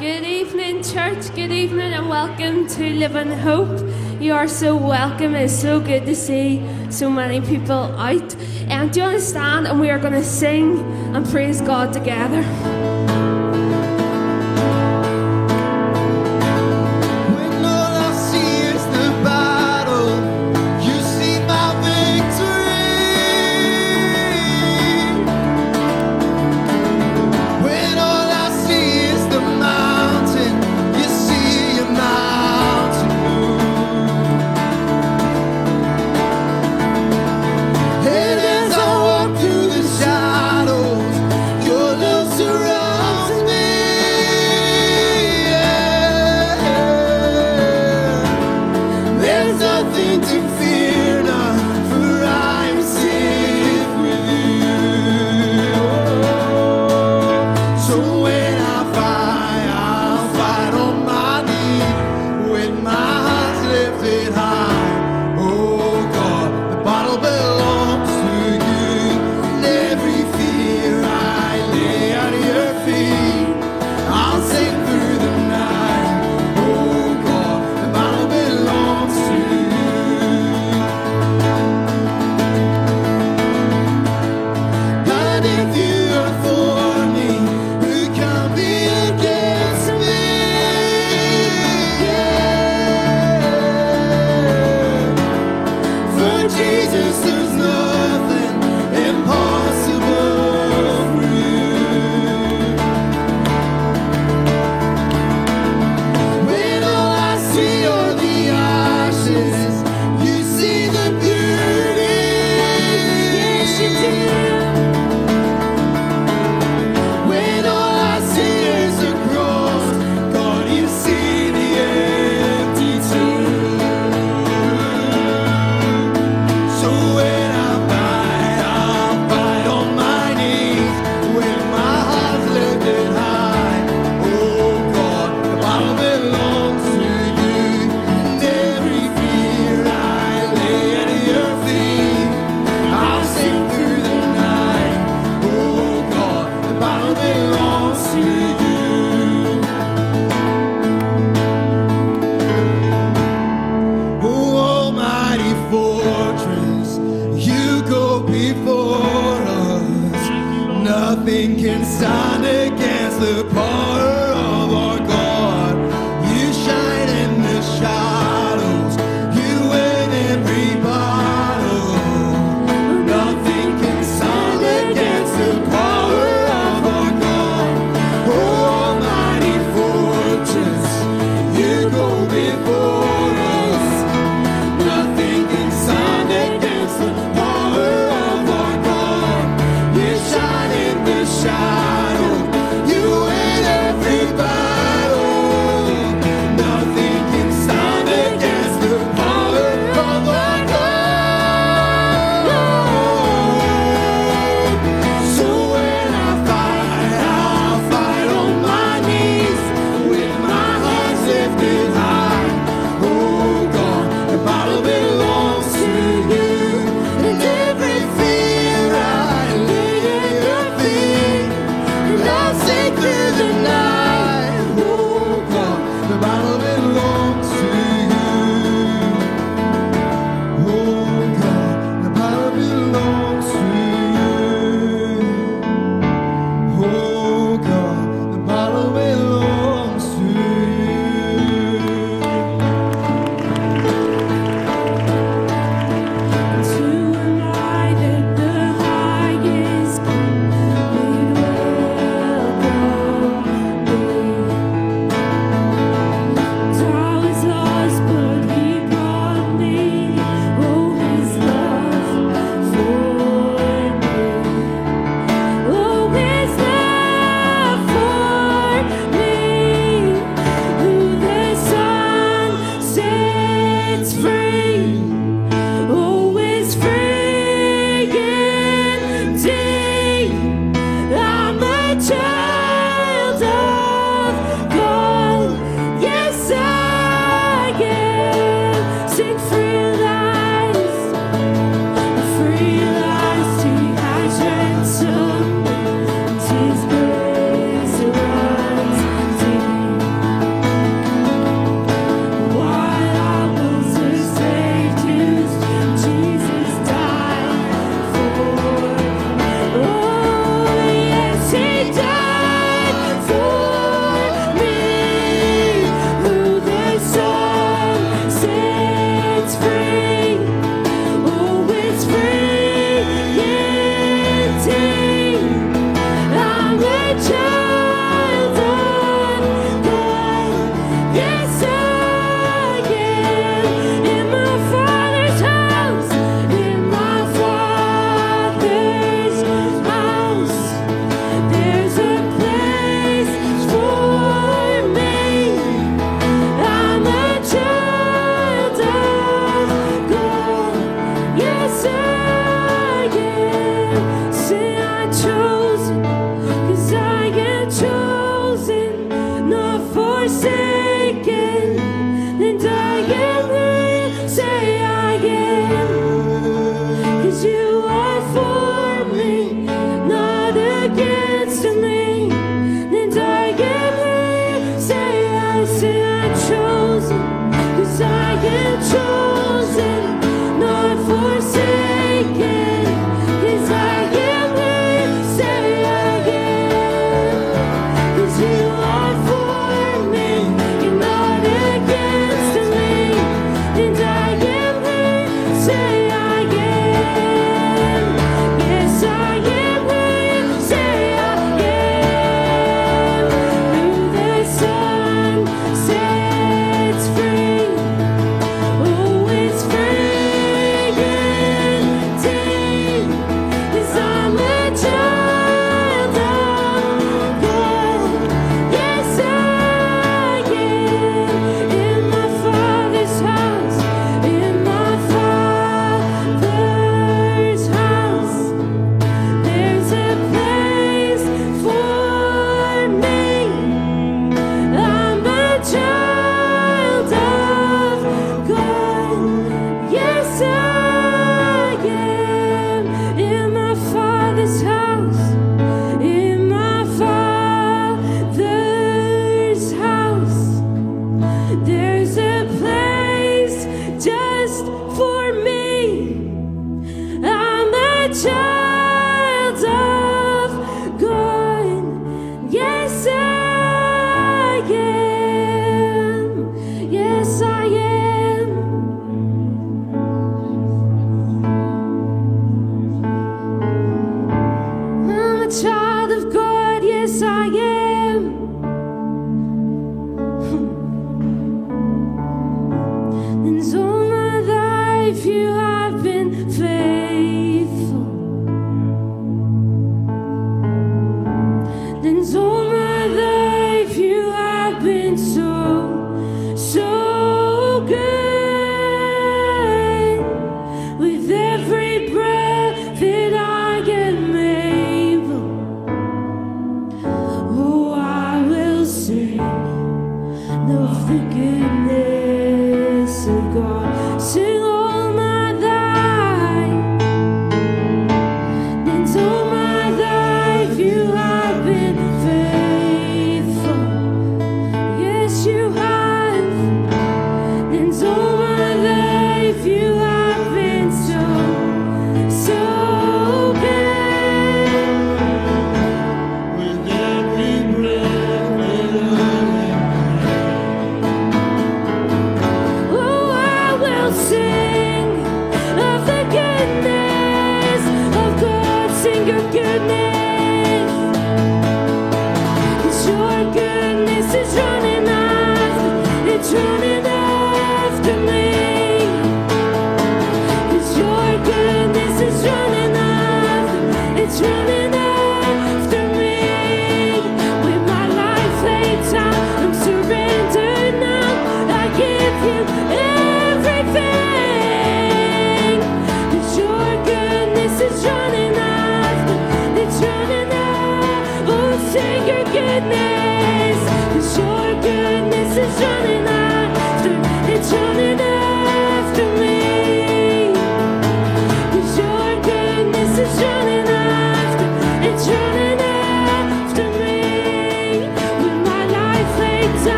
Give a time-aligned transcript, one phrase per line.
[0.00, 1.28] Good evening, church.
[1.34, 3.86] Good evening, and welcome to Living Hope.
[4.18, 5.34] You are so welcome.
[5.34, 8.34] It's so good to see so many people out.
[8.70, 9.66] And do you understand?
[9.66, 10.78] And we are going to sing
[11.14, 12.79] and praise God together.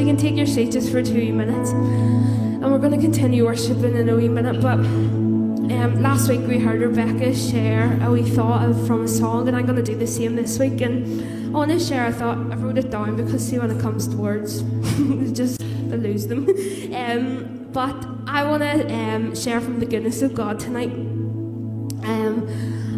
[0.00, 1.70] You can take your seat just for two minutes.
[1.72, 4.62] And we're going to continue worshiping in a wee minute.
[4.62, 9.46] But um, last week we heard Rebecca share a wee thought of, from a song,
[9.46, 10.80] and I'm going to do the same this week.
[10.80, 12.38] And I want to share a thought.
[12.38, 14.62] I wrote it down because, see, when it comes to words,
[15.32, 16.48] just I lose them.
[16.90, 20.90] Um, but I want to um, share from the goodness of God tonight.
[20.90, 22.48] Um,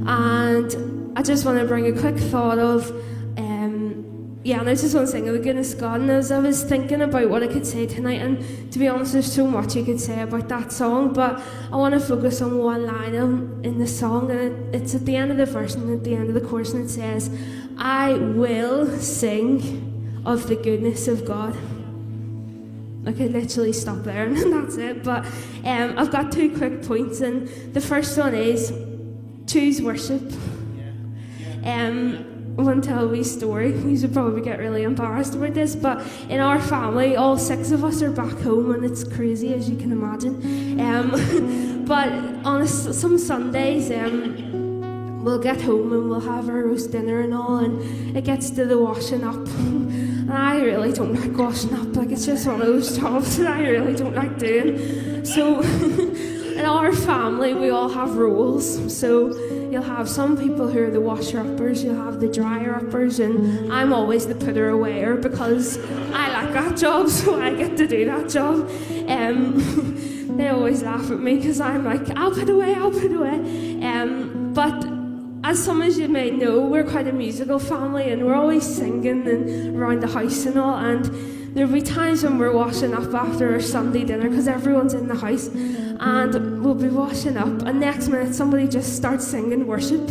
[0.07, 2.91] and I just want to bring a quick thought of,
[4.45, 6.01] yeah, and I just want to sing of the goodness of God.
[6.01, 9.13] And as I was thinking about what I could say tonight, and to be honest,
[9.13, 11.41] there's so much you could say about that song, but
[11.73, 15.07] I want to focus on one line in, in the song, and it, it's at
[15.07, 17.31] the end of the verse and at the end of the chorus, and it says,
[17.79, 21.57] I will sing of the goodness of God.
[23.07, 25.03] I could literally stop there and that's it.
[25.03, 25.25] But
[25.65, 28.73] um, I've got two quick points, and the first one is
[29.47, 30.33] choose worship.
[31.65, 33.73] Um, I want to tell a wee story.
[33.93, 37.85] You should probably get really embarrassed about this, but in our family, all six of
[37.85, 40.81] us are back home, and it's crazy as you can imagine.
[40.81, 42.11] Um, but
[42.45, 47.35] on a some Sundays, um, we'll get home and we'll have our roast dinner and
[47.35, 49.47] all, and it gets to the washing up.
[50.23, 53.49] And I really don't like washing up, like it's just one of those jobs that
[53.49, 55.25] I really don't like doing.
[55.25, 58.97] So, in our family, we all have roles.
[58.97, 59.33] So,
[59.73, 63.73] you'll have some people who are the washer uppers, you'll have the dryer uppers, and
[63.73, 65.79] I'm always the putter awayer because
[66.13, 68.71] I like that job, so I get to do that job.
[69.09, 73.83] Um, they always laugh at me because I'm like, I'll put away, I'll put away.
[73.83, 74.85] Um, but
[75.43, 79.27] as some of you may know, we're quite a musical family and we're always singing
[79.27, 80.77] and around the house and all.
[80.77, 85.09] And there'll be times when we're washing up after our Sunday dinner because everyone's in
[85.09, 85.49] the house
[86.03, 87.63] and we'll be washing up.
[87.63, 90.09] And next minute, somebody just starts singing worship.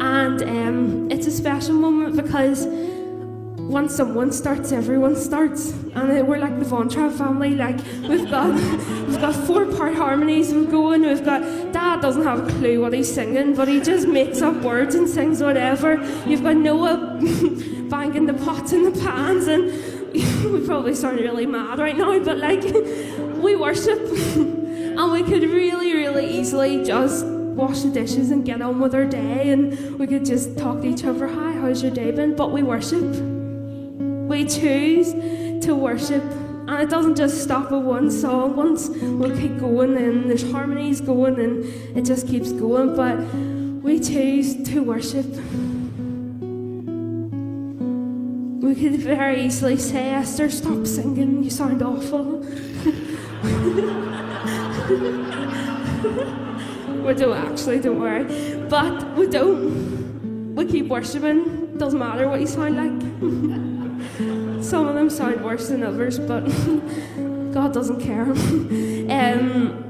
[0.00, 2.66] and um, it's a special moment because
[3.58, 7.54] once someone starts, everyone starts, and we're like the Von Trapp family.
[7.54, 7.76] Like
[8.08, 8.54] we've got,
[9.06, 10.54] we've got four part harmonies.
[10.54, 11.02] We're going.
[11.02, 11.42] We've got
[11.72, 14.94] Dad dad doesn't have a clue what he's singing, but he just makes up words
[14.94, 15.94] and sings whatever.
[16.26, 17.18] You've got Noah
[17.90, 19.66] banging the pots and the pans, and
[20.12, 22.62] we probably sound really mad right now, but like,
[23.42, 24.00] we worship,
[24.98, 29.04] and we could really, really easily just wash the dishes and get on with our
[29.04, 32.34] day, and we could just talk to each other, hi, how's your day been?
[32.34, 33.04] But we worship.
[34.28, 35.12] We choose
[35.64, 36.24] to worship.
[36.68, 38.56] And it doesn't just stop at one song.
[38.56, 41.64] Once we'll keep going and there's harmonies going and
[41.96, 42.94] it just keeps going.
[42.96, 43.18] But
[43.82, 45.26] we choose to worship.
[48.62, 52.44] We could very easily say, Esther, stop singing, you sound awful.
[57.04, 58.24] we don't actually, don't worry.
[58.68, 60.54] But we don't.
[60.54, 62.92] We keep worshipping, doesn't matter what you sound like.
[64.64, 66.40] Some of them sound worse than others, but
[67.52, 68.22] God doesn't care.
[68.22, 69.84] um,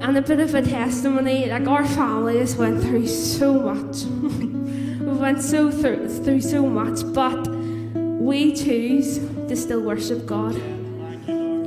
[0.00, 4.04] and a bit of a testimony like our family has went through so much.
[4.04, 7.46] we went so through, through so much, but
[7.94, 10.58] we choose to still worship God.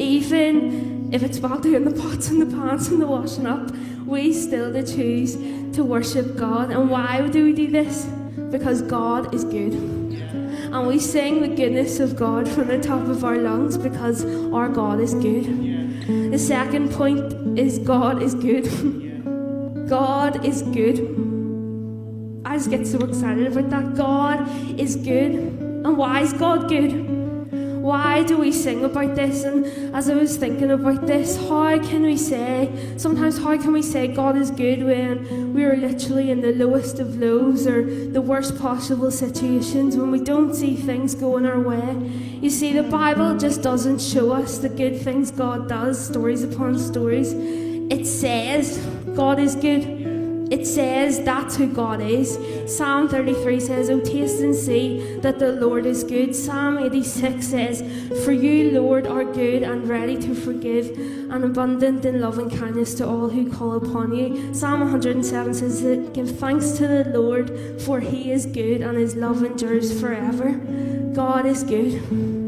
[0.05, 3.71] Even if it's about doing the pots and the pans and the washing up,
[4.05, 5.35] we still to choose
[5.75, 6.69] to worship God.
[6.69, 8.05] And why do we do this?
[8.51, 9.74] Because God is good.
[9.74, 14.69] And we sing the goodness of God from the top of our lungs because our
[14.69, 15.45] God is good.
[16.31, 18.65] The second point is God is good.
[19.89, 21.00] God is good.
[22.45, 23.95] I just get so excited about that.
[23.95, 25.31] God is good.
[25.31, 26.91] And why is God good?
[27.86, 29.44] Why do we sing about this?
[29.44, 29.63] And
[29.96, 34.08] as I was thinking about this, how can we say, sometimes how can we say
[34.08, 38.58] God is good when we are literally in the lowest of lows or the worst
[38.58, 41.96] possible situations, when we don't see things going our way?
[42.42, 46.80] You see, the Bible just doesn't show us the good things God does, stories upon
[46.80, 47.34] stories.
[47.34, 48.80] It says
[49.15, 49.94] God is good.
[50.51, 52.37] It says that's who God is.
[52.67, 56.35] Psalm 33 says, Oh, taste and see that the Lord is good.
[56.35, 57.81] Psalm 86 says,
[58.23, 60.89] For you, Lord, are good and ready to forgive,
[61.31, 64.53] and abundant in love and kindness to all who call upon you.
[64.53, 65.81] Psalm 107 says,
[66.13, 70.51] Give thanks to the Lord, for he is good and his love endures forever.
[71.15, 72.44] God is good.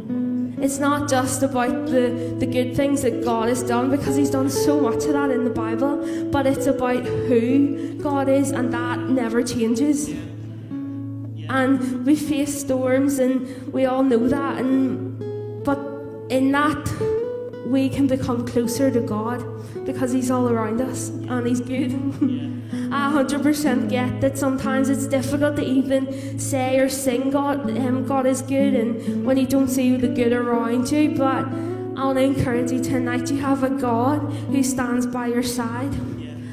[0.60, 4.50] It's not just about the, the good things that God has done, because He's done
[4.50, 9.00] so much of that in the Bible, but it's about who God is, and that
[9.00, 10.10] never changes.
[11.50, 14.58] And we face storms, and we all know that.
[14.58, 15.80] And but
[16.30, 16.88] in that,
[17.70, 19.44] we can become closer to God
[19.86, 21.92] because He's all around us and He's good.
[22.92, 28.26] I 100% get that sometimes it's difficult to even say or sing God, um, God
[28.26, 31.10] is good, and when you don't see the good around you.
[31.16, 31.46] But
[31.98, 35.94] I want to encourage you tonight you have a God who stands by your side.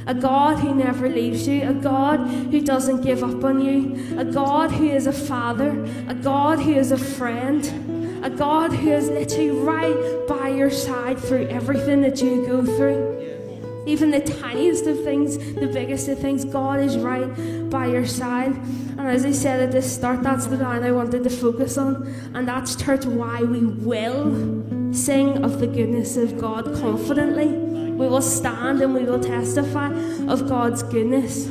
[0.07, 4.25] A God who never leaves you, a God who doesn't give up on you, a
[4.25, 7.94] God who is a father, a God who is a friend,
[8.25, 13.85] a God who is literally right by your side through everything that you go through.
[13.87, 18.53] Even the tiniest of things, the biggest of things, God is right by your side.
[18.97, 22.07] And as I said at the start, that's the line I wanted to focus on.
[22.33, 27.49] And that's, church, why we will sing of the goodness of God confidently.
[27.49, 29.93] We will stand and we will testify
[30.29, 31.45] of God's goodness.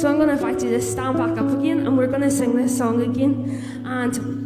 [0.00, 2.30] So I'm going to invite you to stand back up again and we're going to
[2.30, 3.82] sing this song again.
[3.84, 4.41] And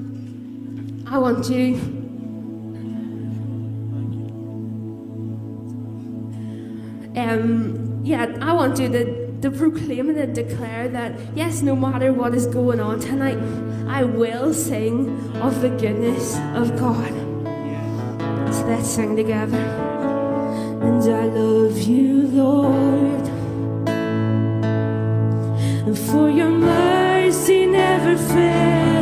[1.08, 1.76] I want you
[7.16, 12.12] um, yeah, I want you to, to proclaim and to declare that, yes, no matter
[12.12, 13.38] what is going on tonight,
[13.88, 17.12] I will sing of the goodness of God.
[18.54, 19.56] So let's sing together.
[19.56, 23.28] And I love you, Lord,
[25.86, 28.95] and for your mercy never failed me.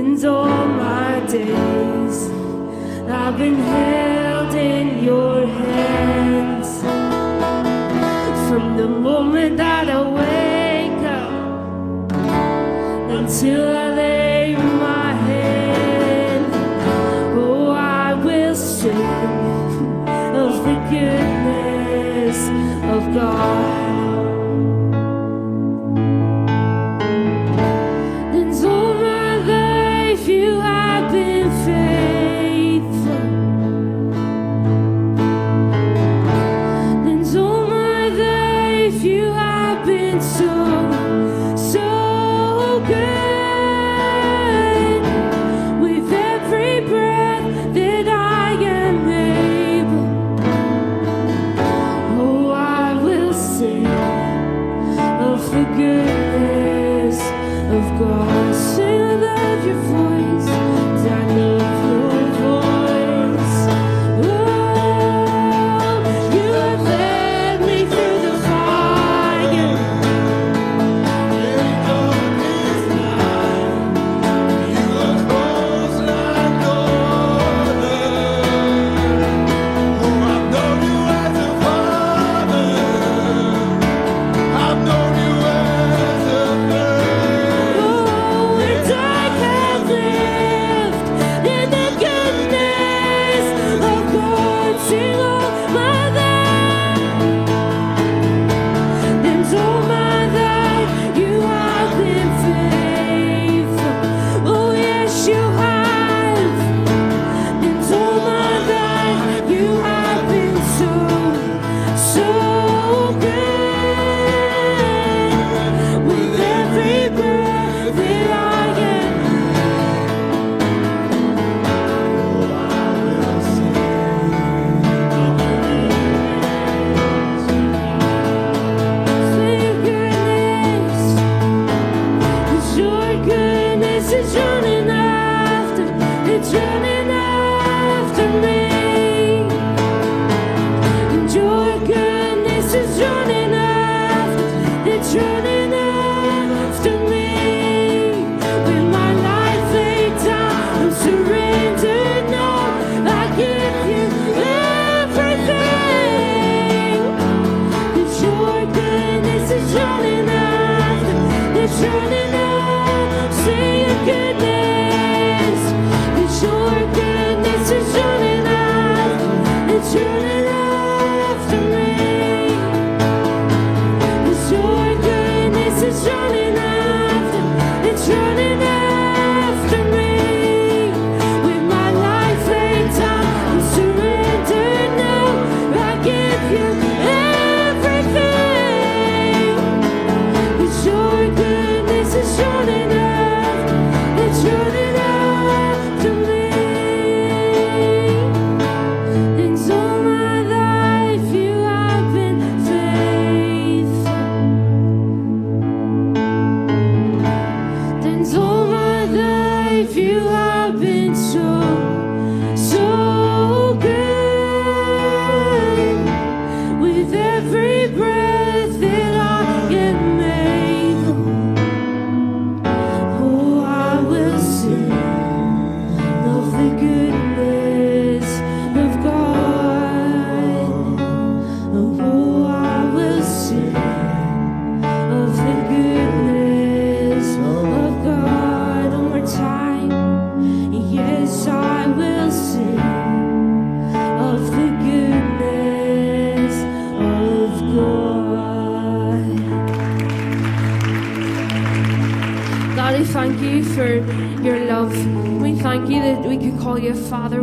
[0.00, 2.30] Then all my days
[3.06, 6.70] I've been held in your hands
[8.48, 12.12] from the moment that I wake up
[13.18, 16.46] until I lay my head.
[17.36, 18.96] Oh, I will sing
[20.46, 22.38] of the goodness
[22.94, 23.79] of God.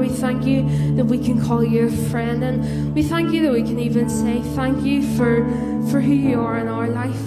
[0.08, 2.42] We thank you that we can call you a friend.
[2.42, 5.44] And we thank you that we can even say thank you for,
[5.92, 7.20] for who you are in our life.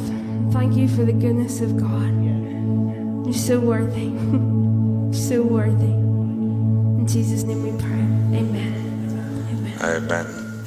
[0.50, 2.08] Thank you for the goodness of God.
[3.26, 4.08] You're so worthy.
[5.14, 5.92] so worthy.
[5.92, 8.38] In Jesus' name we pray.
[8.40, 9.78] Amen.
[9.82, 10.04] Amen.
[10.04, 10.64] Amen.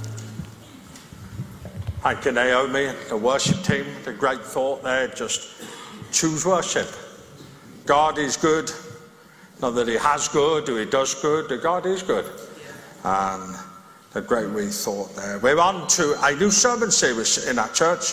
[2.03, 3.87] Thank you, Naomi, the worship team.
[4.03, 5.07] The great thought there.
[5.07, 5.63] Just
[6.11, 6.89] choose worship.
[7.87, 8.71] God is good.
[9.63, 11.47] Not that He has good or He does good.
[11.47, 12.29] but God is good.
[13.05, 13.55] And
[14.11, 15.39] the great wee thought there.
[15.39, 18.11] We're on to a new sermon series in our church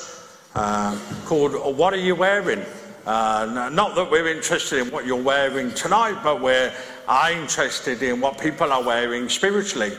[0.55, 2.65] uh, called "What Are You Wearing?"
[3.05, 6.73] Uh, not that we're interested in what you're wearing tonight, but we're
[7.33, 9.91] interested in what people are wearing spiritually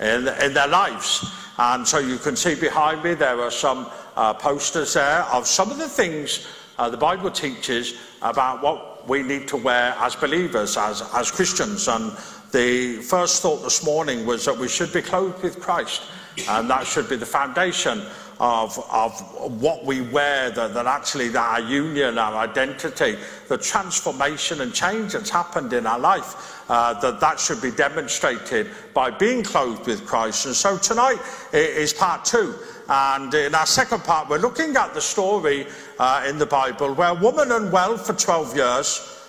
[0.00, 1.24] in, in their lives.
[1.56, 5.70] And so you can see behind me there are some uh, posters there of some
[5.70, 6.46] of the things
[6.78, 11.88] uh, the Bible teaches about what we need to wear as believers, as, as Christians.
[11.88, 12.12] And
[12.52, 16.02] the first thought this morning was that we should be clothed with Christ,
[16.48, 18.02] and that should be the foundation
[18.40, 19.20] of, of
[19.60, 23.16] what we wear, that, that actually that our union, our identity,
[23.48, 28.68] the transformation and change that's happened in our life, uh, that that should be demonstrated
[28.94, 30.46] by being clothed with Christ.
[30.46, 31.18] And so tonight
[31.52, 32.54] is part two.
[32.88, 35.66] And in our second part, we're looking at the story
[35.98, 39.24] uh, in the Bible where a woman unwell for 12 years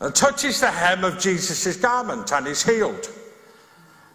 [0.00, 3.08] uh, touches the hem of Jesus' garment and is healed.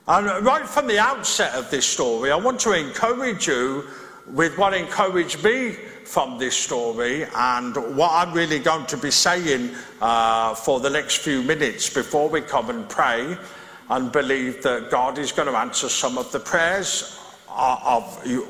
[0.08, 3.86] And right from the outset of this story, I want to encourage you
[4.28, 5.72] with what encouraged me
[6.06, 11.18] from this story and what I'm really going to be saying uh, for the next
[11.18, 13.38] few minutes before we come and pray
[13.90, 18.04] and believe that God is going to answer some of the prayers of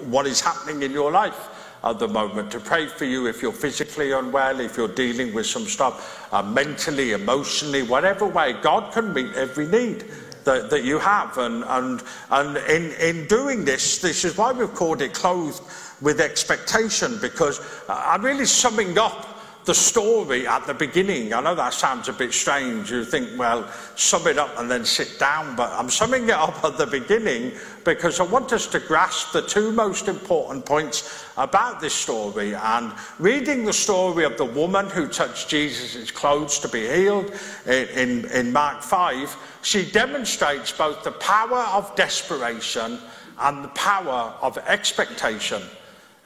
[0.08, 1.50] what is happening in your life
[1.84, 5.46] at the moment, to pray for you if you're physically unwell, if you're dealing with
[5.46, 8.54] some stuff uh, mentally, emotionally, whatever way.
[8.54, 10.06] God can meet every need
[10.44, 11.38] that, that you have.
[11.38, 15.62] And, and, and in, in doing this, this is why we've called it Clothed
[16.02, 19.33] with Expectation, because I'm really summing up
[19.66, 21.34] the story at the beginning.
[21.34, 22.92] I know that sounds a bit strange.
[22.92, 26.64] You think, well, sum it up and then sit down, but I'm summing it up
[26.64, 27.54] at the beginning
[27.86, 32.54] because I want us to grasp the two most important points about this story.
[32.56, 37.32] And reading the story of the woman who touched Jesus' clothes to be healed
[37.66, 43.00] in, in, in Mark 5, she demonstrates both the power of desperation
[43.40, 45.62] and the power of expectation.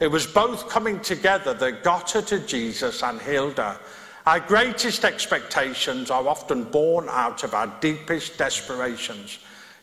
[0.00, 3.78] It was both coming together that got her to Jesus and healed her.
[4.26, 9.38] Our greatest expectations are often born out of our deepest desperations.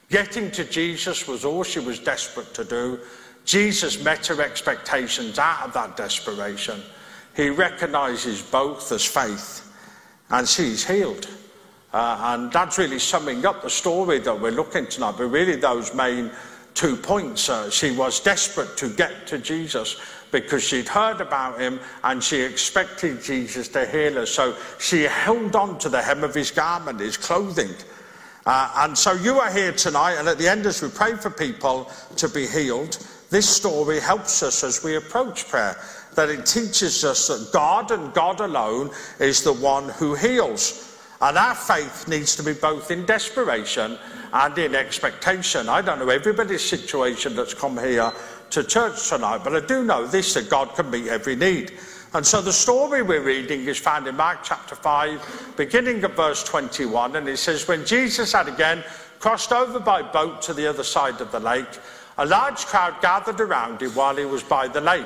[0.10, 2.99] Getting to Jesus was all she was desperate to do.
[3.43, 6.82] Jesus met her expectations out of that desperation.
[7.36, 9.71] He recognizes both as faith,
[10.30, 11.28] and she's healed.
[11.91, 15.93] Uh, and that's really summing up the story that we're looking tonight, but really those
[15.93, 16.32] main
[16.76, 17.50] two points.
[17.50, 20.00] Uh, she was desperate to get to Jesus
[20.32, 24.26] because she'd heard about him and she expected Jesus to heal her.
[24.26, 27.74] So she held on to the hem of his garment, his clothing.
[28.46, 31.32] Uh, and so you are here tonight, and at the end, as we pray for
[31.32, 33.00] people to be healed,
[33.32, 35.76] this story helps us as we approach prayer.
[36.14, 40.96] That it teaches us that God and God alone is the one who heals.
[41.22, 43.98] And our faith needs to be both in desperation
[44.36, 45.69] and in expectation.
[45.69, 48.12] I don't know everybody's situation that's come here
[48.50, 51.71] to church tonight, but I do know this that God can meet every need.
[52.13, 56.43] And so the story we're reading is found in Mark chapter 5, beginning at verse
[56.43, 58.84] 21, and it says, When Jesus had again
[59.19, 61.80] crossed over by boat to the other side of the lake,
[62.17, 65.06] a large crowd gathered around him while he was by the lake.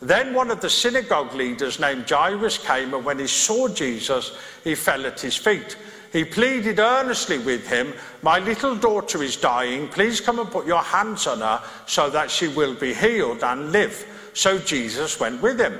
[0.00, 4.74] Then one of the synagogue leaders named Jairus came, and when he saw Jesus, he
[4.74, 5.76] fell at his feet.
[6.12, 7.92] He pleaded earnestly with him,
[8.22, 9.88] My little daughter is dying.
[9.88, 13.72] Please come and put your hands on her so that she will be healed and
[13.72, 14.06] live.
[14.32, 15.78] So Jesus went with him.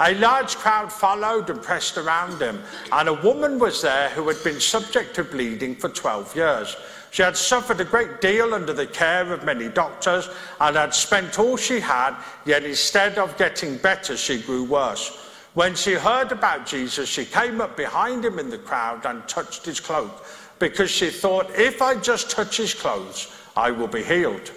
[0.00, 4.42] A large crowd followed and pressed around him, and a woman was there who had
[4.42, 6.76] been subject to bleeding for 12 years.
[7.10, 11.38] She had suffered a great deal under the care of many doctors and had spent
[11.38, 15.19] all she had, yet instead of getting better, she grew worse.
[15.54, 19.66] When she heard about Jesus, she came up behind him in the crowd and touched
[19.66, 20.24] his cloak
[20.60, 24.52] because she thought, if I just touch his clothes, I will be healed.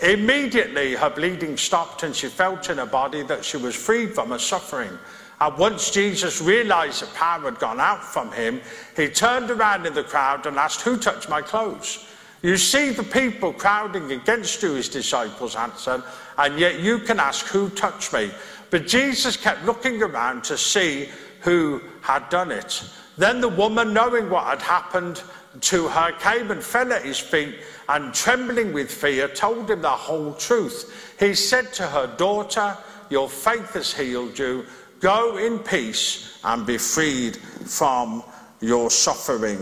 [0.00, 4.30] Immediately, her bleeding stopped and she felt in her body that she was freed from
[4.30, 4.96] her suffering.
[5.40, 8.60] And once Jesus realized the power had gone out from him,
[8.96, 12.04] he turned around in the crowd and asked, Who touched my clothes?
[12.42, 16.04] You see the people crowding against you, his disciples answered,
[16.36, 18.30] and yet you can ask, Who touched me?
[18.70, 21.08] But Jesus kept looking around to see
[21.40, 22.82] who had done it.
[23.16, 25.22] Then the woman, knowing what had happened
[25.60, 27.56] to her, came and fell at his feet
[27.88, 31.16] and, trembling with fear, told him the whole truth.
[31.18, 32.76] He said to her, Daughter,
[33.10, 34.66] your faith has healed you.
[35.00, 38.22] Go in peace and be freed from
[38.60, 39.58] your suffering.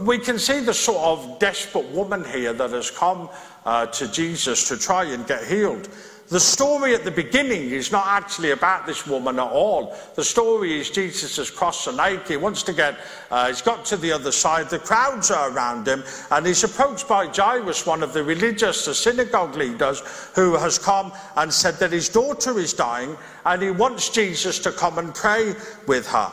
[0.00, 3.28] We can see the sort of desperate woman here that has come
[3.64, 5.88] uh, to Jesus to try and get healed.
[6.28, 9.96] The story at the beginning is not actually about this woman at all.
[10.16, 12.26] The story is Jesus has crossed the lake.
[12.26, 12.98] He wants to get,
[13.30, 14.68] uh, he's got to the other side.
[14.68, 18.94] The crowds are around him, and he's approached by Jairus, one of the religious, the
[18.94, 20.02] synagogue leaders,
[20.34, 24.72] who has come and said that his daughter is dying, and he wants Jesus to
[24.72, 25.54] come and pray
[25.86, 26.32] with her.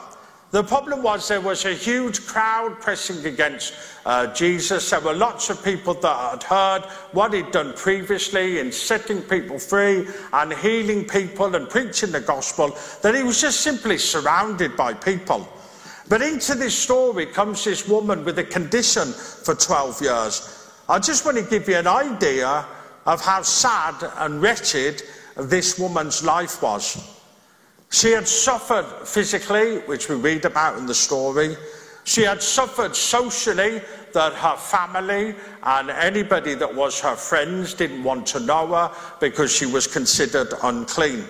[0.54, 3.74] The problem was there was a huge crowd pressing against
[4.06, 4.88] uh, Jesus.
[4.88, 9.58] There were lots of people that had heard what he'd done previously in setting people
[9.58, 14.94] free and healing people and preaching the gospel, that he was just simply surrounded by
[14.94, 15.52] people.
[16.08, 20.70] But into this story comes this woman with a condition for 12 years.
[20.88, 22.64] I just want to give you an idea
[23.08, 25.02] of how sad and wretched
[25.36, 27.23] this woman's life was.
[27.94, 31.56] She had suffered physically, which we read about in the story.
[32.06, 38.26] She had suffered socially, that her family and anybody that was her friends didn't want
[38.28, 41.24] to know her because she was considered unclean.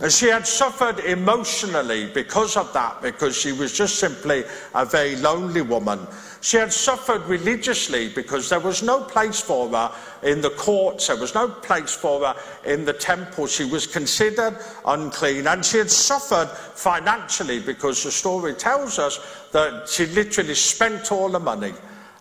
[0.00, 4.42] And she had suffered emotionally because of that, because she was just simply
[4.74, 6.06] a very lonely woman.
[6.40, 11.16] She had suffered religiously because there was no place for her in the courts, there
[11.16, 13.46] was no place for her in the temple.
[13.46, 15.46] She was considered unclean.
[15.46, 19.20] And she had suffered financially because the story tells us
[19.52, 21.74] that she literally spent all the money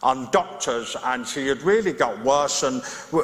[0.03, 2.63] on doctors and she had really got worse.
[2.63, 2.83] And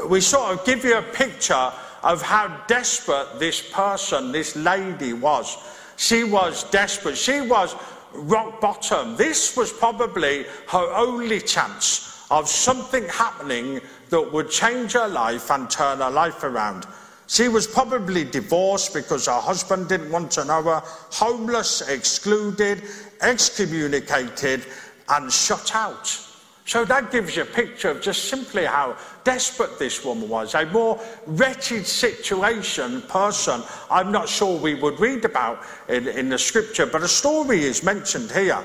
[0.10, 1.72] we sort of give you a picture
[2.08, 5.58] of how desperate this person, this lady was.
[5.98, 7.18] She was desperate.
[7.18, 7.76] She was
[8.14, 9.18] rock bottom.
[9.18, 15.70] This was probably her only chance of something happening that would change her life and
[15.70, 16.88] turn her life around.
[17.28, 22.84] She was probably divorced because her husband didn't want to know her, homeless, excluded,
[23.20, 24.66] excommunicated,
[25.10, 26.27] and shut out.
[26.68, 30.54] So that gives you a picture of just simply how desperate this woman was.
[30.54, 36.38] A more wretched situation, person, I'm not sure we would read about in, in the
[36.38, 38.62] scripture, but a story is mentioned here.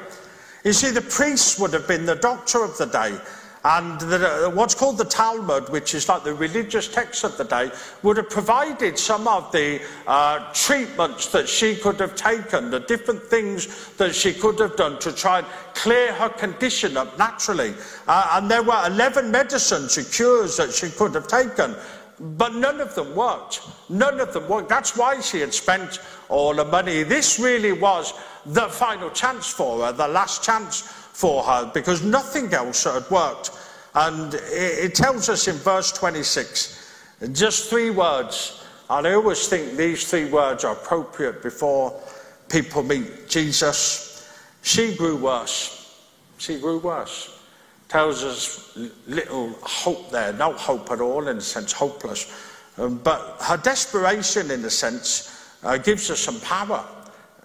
[0.65, 3.17] You see, the priest would have been the doctor of the day.
[3.65, 7.71] And the, what's called the Talmud, which is like the religious text of the day,
[8.03, 13.23] would have provided some of the uh, treatments that she could have taken, the different
[13.23, 17.75] things that she could have done to try and clear her condition up naturally.
[18.09, 21.77] Uh, and there were 11 medicines or cures that she could have taken,
[22.21, 23.63] but none of them worked.
[23.89, 24.69] None of them worked.
[24.69, 27.03] That's why she had spent all the money.
[27.03, 28.13] This really was
[28.47, 33.51] the final chance for her, the last chance for her because nothing else had worked.
[33.95, 36.93] And it, tells us in verse 26,
[37.33, 38.65] just three words.
[38.89, 42.01] And I always think these three words are appropriate before
[42.49, 44.31] people meet Jesus.
[44.63, 46.01] She grew worse.
[46.39, 47.42] She grew worse.
[47.93, 48.75] Tells us
[49.07, 52.33] little hope there, no hope at all, in a sense, hopeless.
[52.79, 56.83] Um, but her desperation, in a sense, uh, gives us some power.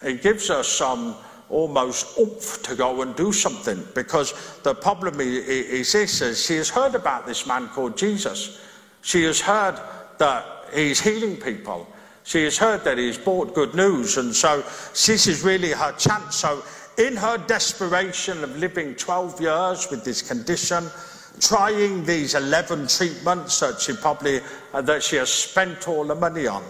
[0.01, 1.17] It gives us some
[1.49, 6.69] almost oomph to go and do something because the problem is this is she has
[6.69, 8.61] heard about this man called Jesus.
[9.01, 9.77] She has heard
[10.17, 11.89] that he's healing people.
[12.23, 16.37] She has heard that he's brought good news, and so this is really her chance.
[16.37, 16.63] So,
[16.97, 20.89] in her desperation of living 12 years with this condition,
[21.39, 24.41] trying these 11 treatments that she probably
[24.73, 26.63] uh, that she has spent all the money on,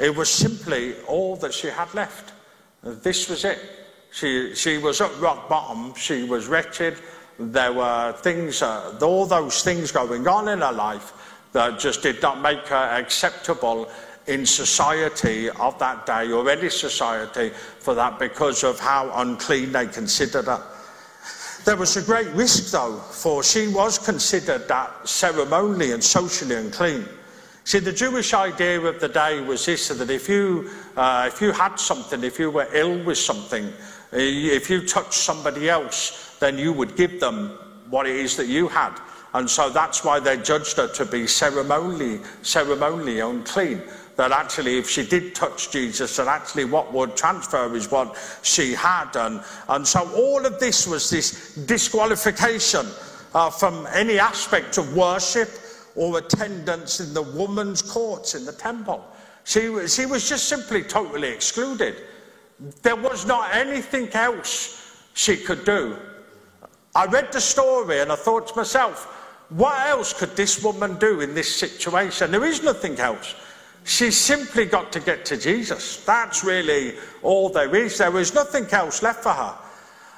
[0.00, 2.32] it was simply all that she had left.
[2.82, 3.58] This was it.
[4.12, 5.94] She, she was at rock bottom.
[5.94, 6.96] She was wretched.
[7.38, 11.12] There were things, uh, all those things going on in her life
[11.52, 13.88] that just did not make her acceptable
[14.26, 19.86] in society of that day or any society for that because of how unclean they
[19.86, 20.62] considered her.
[21.64, 27.06] There was a great risk, though, for she was considered that ceremonially and socially unclean.
[27.64, 31.52] See, the Jewish idea of the day was this that if you, uh, if you
[31.52, 33.70] had something, if you were ill with something, uh,
[34.12, 37.58] if you touched somebody else, then you would give them
[37.88, 38.92] what it is that you had.
[39.32, 43.80] And so that's why they judged her to be ceremonially, ceremonially unclean.
[44.16, 48.72] That actually, if she did touch Jesus, that actually what would transfer is what she
[48.72, 49.10] had.
[49.10, 49.42] done.
[49.68, 52.86] and so all of this was this disqualification
[53.34, 55.50] uh, from any aspect of worship
[55.96, 59.04] or attendance in the woman's courts in the temple.
[59.44, 61.96] She, she was just simply totally excluded.
[62.82, 64.80] There was not anything else
[65.14, 65.96] she could do.
[66.94, 69.06] I read the story and I thought to myself,
[69.50, 72.30] what else could this woman do in this situation?
[72.30, 73.34] There is nothing else.
[73.84, 76.02] She simply got to get to Jesus.
[76.04, 77.98] That's really all there is.
[77.98, 79.54] There is nothing else left for her.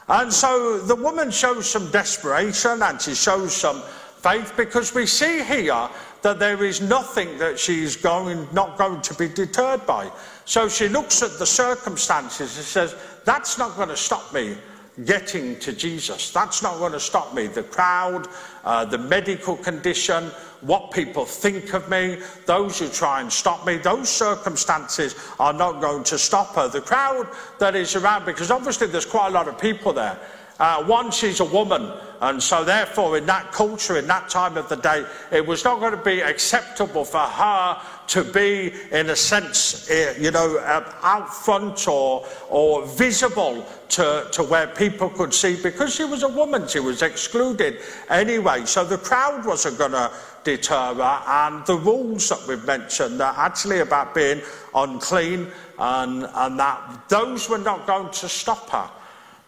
[0.09, 3.83] And so the woman shows some desperation and she shows some
[4.19, 5.89] faith because we see here
[6.23, 10.11] that there is nothing that she's going, not going to be deterred by.
[10.45, 14.57] So she looks at the circumstances and says, That's not going to stop me
[15.05, 16.31] getting to Jesus.
[16.33, 17.47] That's not going to stop me.
[17.47, 18.29] The crowd,
[18.65, 20.25] uh, the medical condition,
[20.63, 25.81] what people think of me, those who try and stop me, those circumstances are not
[25.81, 26.69] going to stop her.
[26.69, 27.29] The crowd
[27.59, 30.19] that is around, because obviously there's quite a lot of people there.
[30.59, 34.67] Uh, one, she's a woman, and so therefore, in that culture, in that time of
[34.71, 39.17] the day, it was not going to be acceptable for her to be, in a
[39.17, 45.33] sense, eh, you know, uh, out front or, or visible to, to where people could
[45.33, 48.65] see because she was a woman, she was excluded anyway.
[48.65, 50.11] So the crowd wasn't going to
[50.45, 54.41] deter her, and the rules that we've mentioned are actually about being
[54.75, 58.91] unclean, and, and that those were not going to stop her.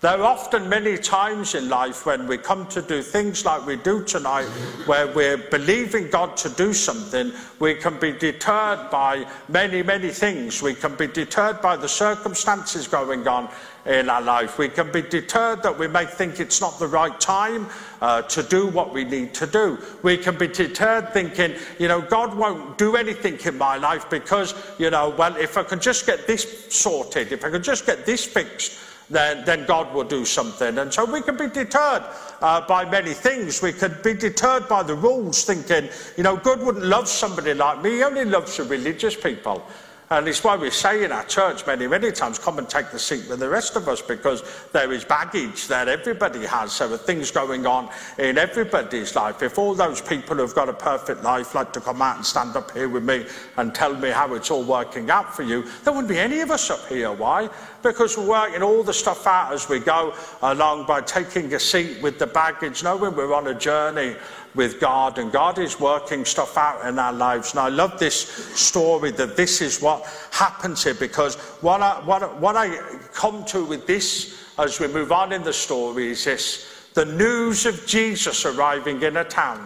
[0.00, 3.74] There are often many times in life when we come to do things like we
[3.74, 4.46] do tonight,
[4.86, 10.62] where we're believing God to do something, we can be deterred by many, many things.
[10.62, 13.48] We can be deterred by the circumstances going on
[13.86, 14.56] in our life.
[14.56, 17.66] We can be deterred that we may think it's not the right time
[18.00, 19.78] uh, to do what we need to do.
[20.04, 24.54] We can be deterred thinking, you know, God won't do anything in my life because,
[24.78, 28.06] you know, well, if I can just get this sorted, if I can just get
[28.06, 28.78] this fixed,
[29.10, 30.78] then, then God will do something.
[30.78, 32.04] And so we can be deterred
[32.40, 33.62] uh, by many things.
[33.62, 37.82] We could be deterred by the rules, thinking, you know, God wouldn't love somebody like
[37.82, 37.96] me.
[37.96, 39.66] He only loves the religious people.
[40.10, 42.98] And it's why we say in our church many, many times, come and take the
[42.98, 44.42] seat with the rest of us, because
[44.72, 46.78] there is baggage that everybody has.
[46.78, 49.42] There are things going on in everybody's life.
[49.42, 52.56] If all those people who've got a perfect life like to come out and stand
[52.56, 53.26] up here with me
[53.58, 56.50] and tell me how it's all working out for you, there wouldn't be any of
[56.50, 57.12] us up here.
[57.12, 57.50] Why?
[57.82, 60.12] Because we're working all the stuff out as we go
[60.42, 64.16] along by taking a seat with the baggage, knowing we're on a journey
[64.54, 67.52] with God, and God is working stuff out in our lives.
[67.52, 72.40] And I love this story that this is what happens here because what I, what,
[72.40, 72.76] what I
[73.12, 77.64] come to with this as we move on in the story is this the news
[77.64, 79.64] of Jesus arriving in a town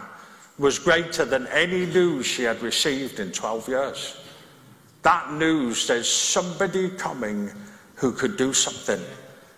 [0.59, 4.21] was greater than any news she had received in 12 years.
[5.01, 7.51] That news, there's somebody coming
[8.03, 9.01] who could do something.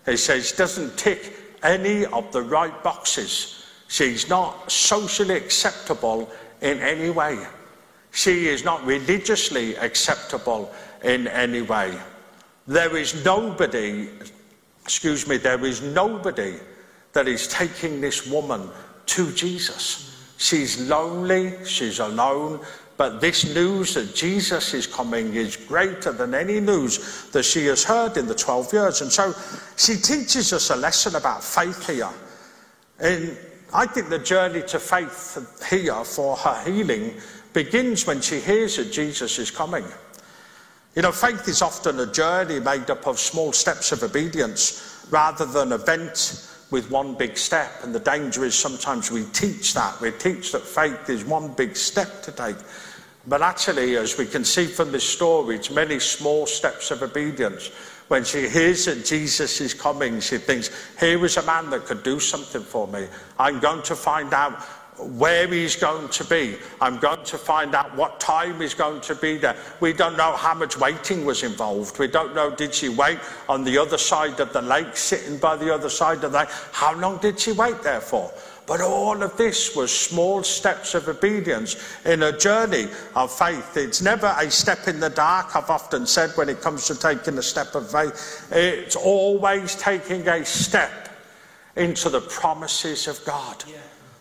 [0.07, 6.29] He says, doesn't tick any of the right boxes She's not socially acceptable
[6.61, 7.39] in any way.
[8.11, 10.73] She is not religiously acceptable
[11.05, 11.97] in any way.
[12.67, 14.09] There is nobody,
[14.83, 16.57] excuse me, there is nobody
[17.13, 18.69] that is taking this woman
[19.07, 20.11] to Jesus.
[20.39, 22.65] She's lonely, she's alone,
[22.97, 27.83] but this news that Jesus is coming is greater than any news that she has
[27.83, 29.01] heard in the 12 years.
[29.01, 29.35] And so
[29.77, 32.11] she teaches us a lesson about faith here.
[33.01, 33.37] In
[33.75, 37.15] I think the journey to faith here for her healing
[37.53, 39.85] begins when she hears that Jesus is coming.
[40.95, 45.45] You know, faith is often a journey made up of small steps of obedience rather
[45.45, 47.73] than an event with one big step.
[47.83, 50.01] And the danger is sometimes we teach that.
[50.01, 52.57] We teach that faith is one big step to take.
[53.27, 57.71] But actually, as we can see from this story, it's many small steps of obedience
[58.09, 60.71] when she hears that Jesus is coming, she thinks,
[61.01, 63.07] here is a man that could do something for me.
[63.39, 64.61] I'm going to find out
[64.99, 66.57] where he's going to be.
[66.81, 69.57] I'm going to find out what time he's going to be there.
[69.81, 71.99] We don't know how much waiting was involved.
[71.99, 73.19] We don't know, did she wait
[73.49, 76.49] on the other side of the lake, sitting by the other side of the lake?
[76.73, 78.31] How long did she wait there for?
[78.67, 83.77] But all of this was small steps of obedience in a journey of faith.
[83.77, 87.37] It's never a step in the dark, I've often said, when it comes to taking
[87.37, 88.49] a step of faith.
[88.51, 91.11] It's always taking a step
[91.77, 93.65] into the promises of God.
[93.67, 93.77] Yeah.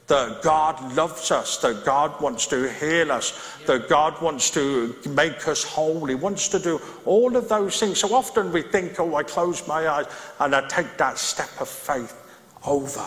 [0.07, 5.47] That God loves us, that God wants to heal us, that God wants to make
[5.47, 6.05] us whole.
[6.05, 7.99] He wants to do all of those things.
[7.99, 10.07] So often we think, oh, I close my eyes
[10.41, 12.21] and I take that step of faith
[12.65, 13.05] over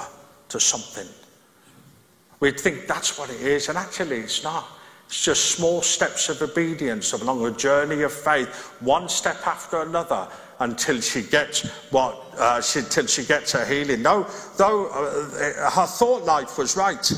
[0.48, 1.06] to something
[2.40, 4.66] We'd think that's what it is, and actually it's not.
[5.06, 10.28] It's just small steps of obedience along a journey of faith, one step after another,
[10.58, 14.02] until she gets what uh, she, until she gets her healing.
[14.02, 14.26] No,
[14.56, 17.12] though uh, her thought life was right.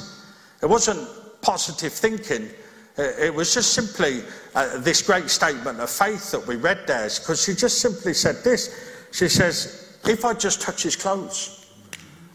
[0.62, 1.08] It wasn't
[1.40, 2.50] positive thinking.
[2.96, 4.22] It was just simply
[4.56, 8.42] uh, this great statement of faith that we read there, because she just simply said
[8.44, 8.74] this.
[9.12, 11.72] She says, "If I just touch his clothes,"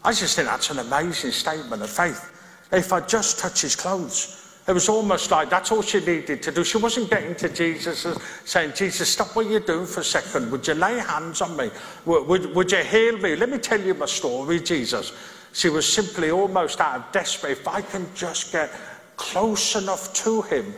[0.02, 2.32] I just think that's an amazing statement of faith.
[2.74, 4.40] If I just touch his clothes.
[4.66, 6.64] It was almost like that's all she needed to do.
[6.64, 8.16] She wasn't getting to Jesus and
[8.46, 10.50] saying, Jesus, stop what you're doing for a second.
[10.50, 11.70] Would you lay hands on me?
[12.06, 13.36] Would, would, would you heal me?
[13.36, 15.12] Let me tell you my story, Jesus.
[15.52, 17.50] She was simply almost out of despair.
[17.50, 18.72] If I can just get
[19.16, 20.74] close enough to him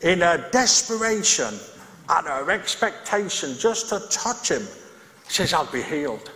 [0.00, 1.54] in her desperation
[2.08, 4.66] and her expectation just to touch him,
[5.28, 6.30] she says, I'll be healed.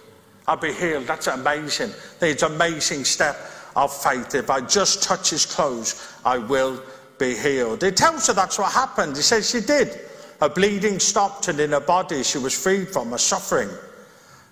[0.47, 1.07] I'll be healed.
[1.07, 1.93] That's amazing.
[2.21, 3.37] It's an amazing step
[3.77, 4.35] of faith.
[4.35, 6.83] If I just touch his clothes, I will
[7.19, 7.85] be healed.
[7.85, 9.17] It tells her that's what happened.
[9.17, 10.01] He says she did.
[10.41, 13.71] Her bleeding stopped, and in her body, she was freed from her suffering.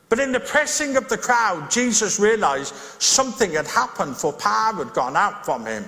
[0.08, 4.94] But in the pressing of the crowd, Jesus realized something had happened, for power had
[4.94, 5.84] gone out from him.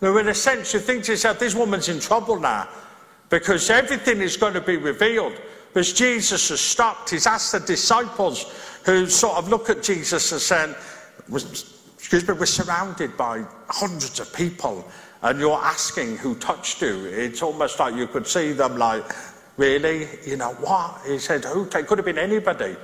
[0.00, 2.68] Now, in a sense, you think to yourself, this woman's in trouble now
[3.28, 5.40] because everything is going to be revealed.
[5.72, 10.40] Because Jesus has stopped, he's asked the disciples who sort of look at Jesus and
[10.40, 10.74] saying,
[12.06, 14.88] Excuse me, we're surrounded by hundreds of people
[15.22, 17.04] and you're asking who touched you.
[17.06, 19.02] It's almost like you could see them like,
[19.56, 20.06] really?
[20.24, 21.00] You know, what?
[21.04, 21.64] He said, who?
[21.64, 22.76] It could have been anybody.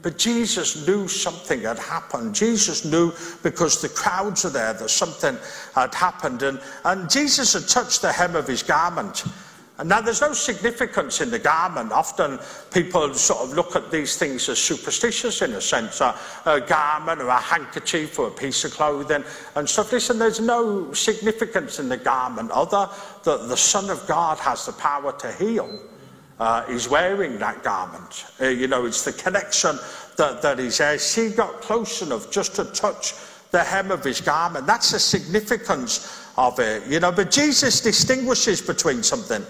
[0.00, 2.34] But Jesus knew something had happened.
[2.34, 3.12] Jesus knew
[3.42, 5.36] because the crowds are there that something
[5.74, 6.42] had happened.
[6.42, 9.24] And, and Jesus had touched the hem of his garment.
[9.84, 11.92] Now there's no significance in the garment.
[11.92, 12.38] Often
[12.72, 17.20] people sort of look at these things as superstitious in a sense, a, a garment
[17.20, 19.24] or a handkerchief or a piece of clothing
[19.54, 19.92] and stuff.
[19.92, 22.88] Listen, there's no significance in the garment other
[23.24, 25.78] that the Son of God has the power to heal
[26.40, 28.24] uh, wearing that garment.
[28.40, 29.78] Uh, you know, it's the connection
[30.16, 30.98] that, he's there.
[30.98, 33.14] She got close enough just to touch
[33.50, 34.66] the hem of his garment.
[34.66, 37.12] That's the significance of it, you know.
[37.12, 39.44] But Jesus distinguishes between something.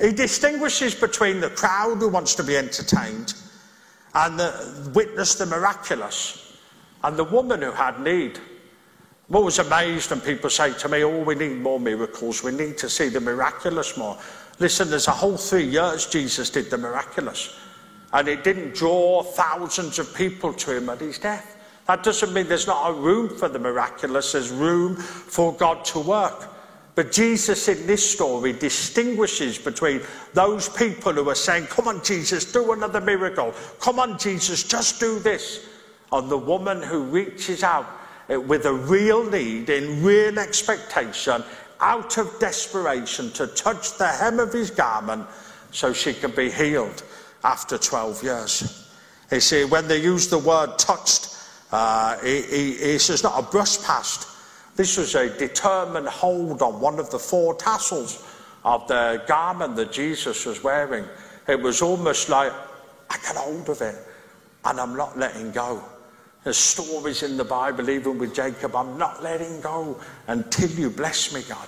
[0.00, 3.34] He distinguishes between the crowd who wants to be entertained
[4.14, 6.56] and the, witness the miraculous
[7.02, 8.38] and the woman who had need.
[9.28, 12.42] I'm always amazed when people say to me, Oh, we need more miracles.
[12.42, 14.18] We need to see the miraculous more.
[14.58, 17.56] Listen, there's a whole three years Jesus did the miraculous,
[18.12, 21.56] and it didn't draw thousands of people to him at his death.
[21.86, 26.00] That doesn't mean there's not a room for the miraculous, there's room for God to
[26.00, 26.48] work.
[26.98, 30.00] But Jesus in this story distinguishes between
[30.34, 33.54] those people who are saying, Come on, Jesus, do another miracle.
[33.78, 35.68] Come on, Jesus, just do this.
[36.10, 37.86] And the woman who reaches out
[38.28, 41.44] with a real need, in real expectation,
[41.78, 45.24] out of desperation to touch the hem of his garment
[45.70, 47.04] so she can be healed
[47.44, 48.92] after 12 years.
[49.30, 51.28] You see, when they use the word touched,
[51.70, 54.26] uh, he, he, he says not a brush past.
[54.78, 58.24] This was a determined hold on one of the four tassels
[58.64, 61.04] of the garment that Jesus was wearing.
[61.48, 62.52] It was almost like,
[63.10, 63.96] I got hold of it
[64.64, 65.82] and I'm not letting go.
[66.44, 71.34] There's stories in the Bible, even with Jacob, I'm not letting go until you bless
[71.34, 71.66] me, God.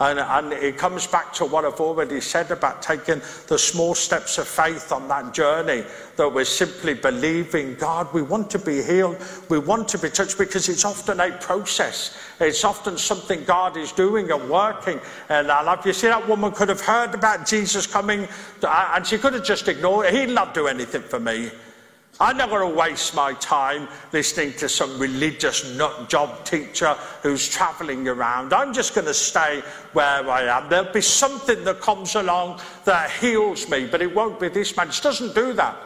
[0.00, 4.38] And, and, it comes back to what I've already said about taking the small steps
[4.38, 5.84] of faith on that journey,
[6.16, 8.12] that we're simply believing God.
[8.12, 9.18] We want to be healed.
[9.48, 12.18] We want to be touched because it's often a process.
[12.40, 15.00] It's often something God is doing and working.
[15.28, 18.26] And I love you see, that woman could have heard about Jesus coming
[18.62, 20.14] and she could have just ignored it.
[20.14, 21.52] He'd not do anything for me.
[22.20, 27.48] I'm not going to waste my time listening to some religious nut job teacher who's
[27.48, 28.52] travelling around.
[28.52, 29.62] I'm just going to stay
[29.94, 30.68] where I am.
[30.68, 34.88] There'll be something that comes along that heals me, but it won't be this man.
[34.88, 35.76] It doesn't do that.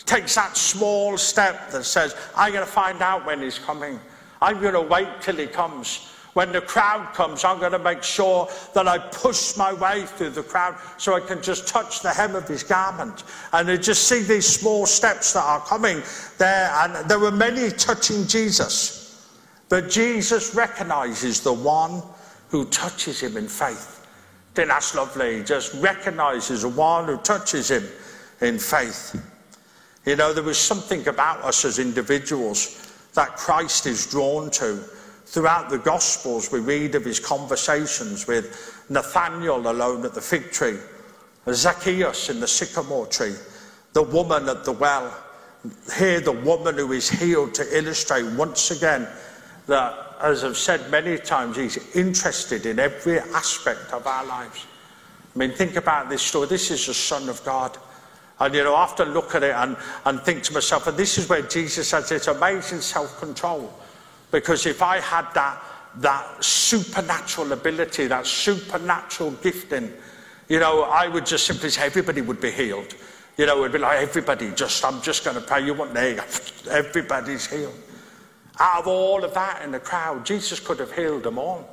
[0.00, 4.00] It takes that small step that says, I'm going to find out when he's coming.
[4.40, 6.13] I'm going to wait till he comes.
[6.34, 10.30] When the crowd comes, I'm going to make sure that I push my way through
[10.30, 13.22] the crowd so I can just touch the hem of his garment.
[13.52, 16.02] And I just see these small steps that are coming
[16.38, 16.70] there.
[16.74, 19.30] And there were many touching Jesus.
[19.68, 22.02] But Jesus recognizes the one
[22.48, 24.06] who touches him in faith.
[24.56, 25.38] I that's lovely.
[25.38, 27.84] He just recognizes the one who touches him
[28.40, 29.20] in faith.
[30.04, 34.84] You know, there was something about us as individuals that Christ is drawn to.
[35.34, 40.78] Throughout the Gospels, we read of his conversations with Nathanael alone at the fig tree,
[41.50, 43.34] Zacchaeus in the sycamore tree,
[43.94, 45.12] the woman at the well.
[45.96, 49.08] Here, the woman who is healed to illustrate once again
[49.66, 54.64] that, as I've said many times, he's interested in every aspect of our lives.
[55.34, 56.46] I mean, think about this story.
[56.46, 57.76] This is the Son of God.
[58.38, 61.18] And, you know, I often look at it and, and think to myself, and this
[61.18, 63.80] is where Jesus has this amazing self control.
[64.34, 65.62] Because if I had that,
[65.98, 69.92] that supernatural ability, that supernatural gifting,
[70.48, 72.96] you know, I would just simply say everybody would be healed.
[73.38, 75.64] You know, it would be like everybody, just, I'm just going to pray.
[75.64, 76.20] You want, you.
[76.68, 77.78] Everybody's healed.
[78.58, 81.70] Out of all of that in the crowd, Jesus could have healed them all.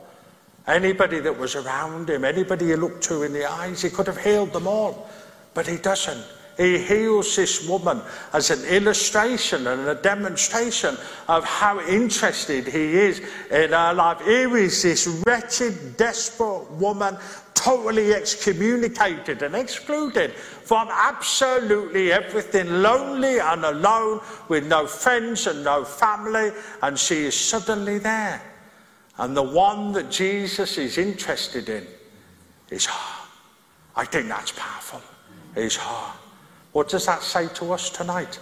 [0.67, 4.23] Anybody that was around him, anybody he looked to in the eyes, he could have
[4.23, 5.09] healed them all.
[5.55, 6.23] But he doesn't.
[6.57, 8.01] He heals this woman
[8.33, 10.97] as an illustration and a demonstration
[11.27, 14.21] of how interested he is in her life.
[14.21, 17.17] Here is this wretched, desperate woman,
[17.53, 25.83] totally excommunicated and excluded from absolutely everything, lonely and alone, with no friends and no
[25.83, 28.41] family, and she is suddenly there.
[29.17, 31.85] And the one that Jesus is interested in
[32.71, 33.27] is her.
[33.95, 35.01] I think that's powerful.
[35.55, 36.13] Is her.
[36.71, 38.39] What does that say to us tonight?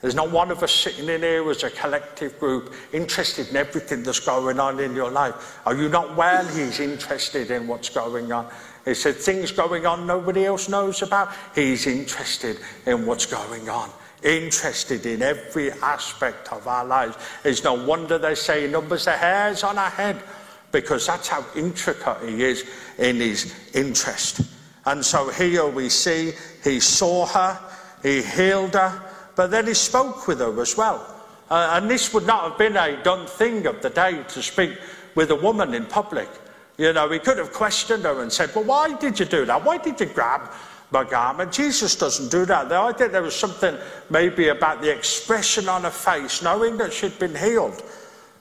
[0.00, 4.02] There's not one of us sitting in here as a collective group interested in everything
[4.02, 5.58] that's going on in your life.
[5.64, 6.46] Are you not well?
[6.46, 8.52] He's interested in what's going on.
[8.84, 11.30] He said things going on nobody else knows about.
[11.54, 13.88] He's interested in what's going on.
[14.22, 17.16] Interested in every aspect of our lives.
[17.42, 20.22] It's no wonder they say numbers the hairs on our head
[20.70, 22.68] because that's how intricate he is
[22.98, 24.42] in his interest.
[24.86, 26.32] And so here we see
[26.62, 27.58] he saw her,
[28.02, 29.02] he healed her,
[29.34, 31.10] but then he spoke with her as well.
[31.50, 34.78] Uh, and this would not have been a done thing of the day to speak
[35.14, 36.28] with a woman in public.
[36.76, 39.64] You know, he could have questioned her and said, Well, why did you do that?
[39.64, 40.50] Why did you grab
[40.90, 41.52] my garment?
[41.52, 42.68] Jesus doesn't do that.
[42.68, 43.76] Though I think there was something
[44.10, 47.82] maybe about the expression on her face, knowing that she'd been healed,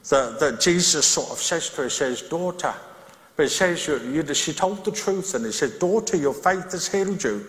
[0.10, 2.74] that, that Jesus sort of says to her, He says, Daughter.
[3.36, 6.88] But it says, you, She told the truth, and He said, Daughter, your faith has
[6.88, 7.48] healed you.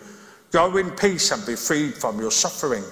[0.51, 2.85] Go in peace and be freed from your suffering.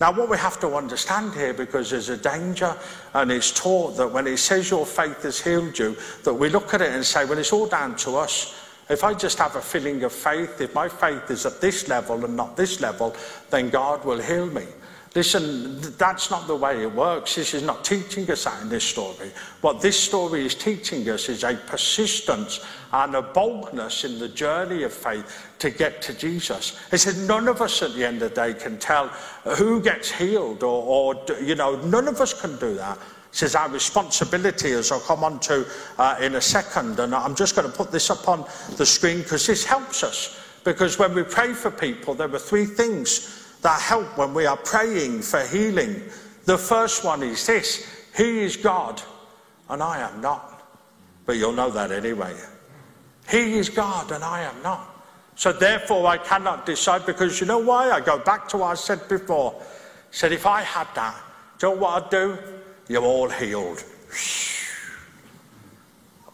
[0.00, 2.76] Now, what we have to understand here, because there's a danger,
[3.14, 6.74] and it's taught that when it says your faith has healed you, that we look
[6.74, 8.60] at it and say, well, it's all down to us.
[8.88, 12.24] If I just have a feeling of faith, if my faith is at this level
[12.24, 13.14] and not this level,
[13.50, 14.66] then God will heal me.
[15.14, 17.36] Listen, that's not the way it works.
[17.36, 19.30] This is not teaching us that in this story.
[19.60, 24.82] What this story is teaching us is a persistence and a boldness in the journey
[24.82, 26.80] of faith to get to Jesus.
[26.90, 29.06] It says none of us at the end of the day can tell
[29.56, 32.96] who gets healed, or, or you know, none of us can do that.
[32.96, 35.64] It says our responsibility, as I'll come on to
[35.96, 38.44] uh, in a second, and I'm just going to put this up on
[38.76, 40.40] the screen because this helps us.
[40.64, 44.58] Because when we pray for people, there are three things that help when we are
[44.58, 46.02] praying for healing.
[46.44, 49.02] The first one is this He is God,
[49.68, 50.62] and I am not.
[51.26, 52.36] But you'll know that anyway.
[53.28, 54.90] He is God, and I am not.
[55.34, 57.90] So therefore, I cannot decide because you know why?
[57.90, 59.54] I go back to what I said before.
[59.58, 59.64] I
[60.10, 61.16] said, if I had that,
[61.58, 62.38] do you know what I'd do?
[62.88, 63.82] You're all healed.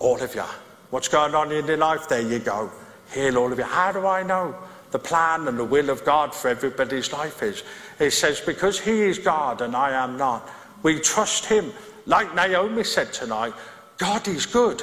[0.01, 0.45] All of you.
[0.91, 2.09] What's going on in your life?
[2.09, 2.71] There you go.
[3.13, 3.65] Heal all of you.
[3.65, 4.57] How do I know?
[4.91, 7.63] The plan and the will of God for everybody's life is.
[7.99, 10.49] It says, because He is God and I am not,
[10.83, 11.73] we trust Him.
[12.07, 13.55] Like Naomi said tonight,
[13.99, 14.83] God is good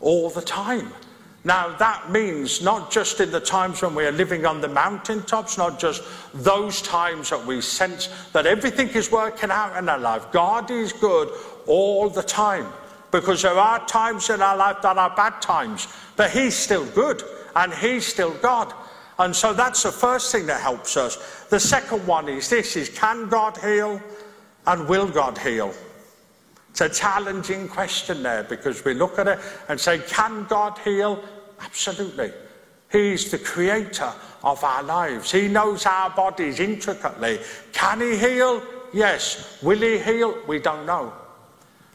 [0.00, 0.92] all the time.
[1.44, 5.56] Now, that means not just in the times when we are living on the mountaintops,
[5.56, 6.02] not just
[6.34, 10.26] those times that we sense that everything is working out in our life.
[10.32, 11.30] God is good
[11.68, 12.66] all the time
[13.12, 15.86] because there are times in our life that are bad times,
[16.16, 17.22] but He's still good
[17.54, 18.74] and He's still God.
[19.18, 21.46] And so that's the first thing that helps us.
[21.48, 24.00] The second one is this is can God heal
[24.66, 25.72] and will God heal?
[26.70, 29.38] It's a challenging question there because we look at it
[29.68, 31.22] and say, can God heal?
[31.60, 32.32] Absolutely.
[32.92, 34.12] He's the creator
[34.44, 35.32] of our lives.
[35.32, 37.40] He knows our bodies intricately.
[37.72, 38.62] Can he heal?
[38.92, 39.58] Yes.
[39.62, 40.36] Will he heal?
[40.46, 41.14] We don't know.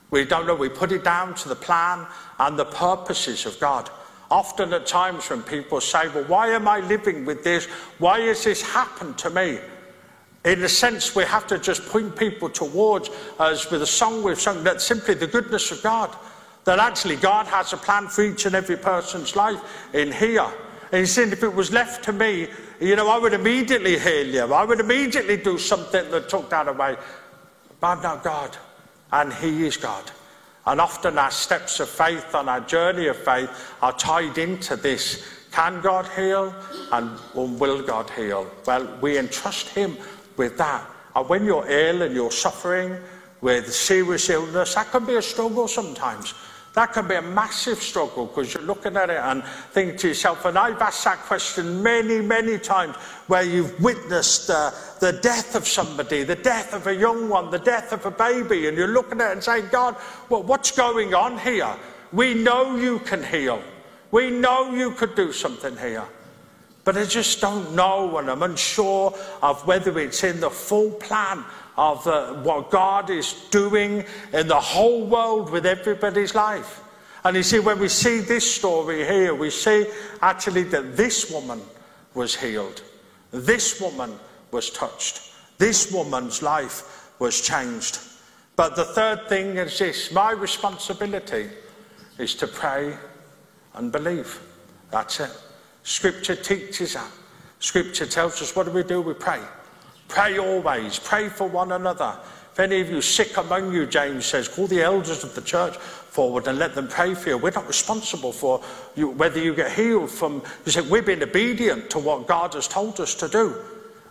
[0.09, 0.55] We don't know.
[0.55, 2.07] We put it down to the plan
[2.39, 3.89] and the purposes of God.
[4.31, 7.65] Often at times when people say, Well, why am I living with this?
[7.99, 9.59] Why has this happened to me?
[10.45, 13.09] In a sense, we have to just point people towards,
[13.39, 16.15] as with a song we've sung, that simply the goodness of God.
[16.63, 19.59] That actually God has a plan for each and every person's life
[19.93, 20.47] in here.
[20.91, 22.47] And he said, if it was left to me,
[22.79, 24.53] you know, I would immediately heal you.
[24.53, 26.95] I would immediately do something that took that away.
[27.79, 28.57] But I'm not God,
[29.11, 30.09] and He is God.
[30.65, 33.49] And often our steps of faith and our journey of faith
[33.81, 35.25] are tied into this.
[35.51, 36.53] Can God heal?
[36.91, 38.49] And will God heal?
[38.65, 39.97] Well, we entrust Him
[40.37, 40.85] with that.
[41.15, 42.95] And when you're ill and you're suffering
[43.41, 46.33] with serious illness, that can be a struggle sometimes.
[46.73, 50.45] That can be a massive struggle because you're looking at it and think to yourself,
[50.45, 52.95] and I've asked that question many, many times
[53.27, 57.59] where you've witnessed uh, the death of somebody, the death of a young one, the
[57.59, 59.97] death of a baby, and you're looking at it and saying, God,
[60.29, 61.75] well, what's going on here?
[62.13, 63.61] We know you can heal.
[64.11, 66.05] We know you could do something here.
[66.83, 71.43] But I just don't know, and I'm unsure of whether it's in the full plan
[71.77, 74.03] of uh, what God is doing
[74.33, 76.81] in the whole world with everybody's life.
[77.23, 79.85] And you see, when we see this story here, we see
[80.21, 81.61] actually that this woman
[82.13, 82.81] was healed.
[83.31, 84.17] This woman
[84.51, 85.31] was touched.
[85.57, 87.99] This woman's life was changed.
[88.55, 91.49] But the third thing is this my responsibility
[92.17, 92.97] is to pray
[93.75, 94.41] and believe.
[94.89, 95.31] That's it.
[95.83, 97.09] Scripture teaches that.
[97.59, 99.01] Scripture tells us what do we do?
[99.01, 99.41] We pray.
[100.11, 100.99] Pray always.
[100.99, 102.19] Pray for one another.
[102.51, 105.77] If any of you sick among you, James says, call the elders of the church
[105.77, 107.37] forward and let them pray for you.
[107.37, 108.61] We're not responsible for
[108.93, 112.67] you, whether you get healed from, you say, we've been obedient to what God has
[112.67, 113.55] told us to do.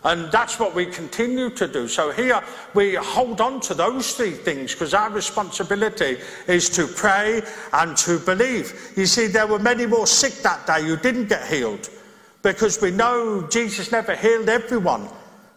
[0.03, 1.87] And that's what we continue to do.
[1.87, 2.41] So here
[2.73, 7.43] we hold on to those three things because our responsibility is to pray
[7.73, 8.93] and to believe.
[8.95, 11.87] You see, there were many more sick that day who didn't get healed
[12.41, 15.07] because we know Jesus never healed everyone.